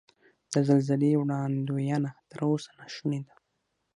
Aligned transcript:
د 0.53 0.55
زلزلې 0.67 1.11
وړاندوینه 1.17 2.09
تر 2.29 2.39
اوسه 2.47 2.71
نا 2.77 2.85
شونې 2.95 3.19
ده. 3.27 3.33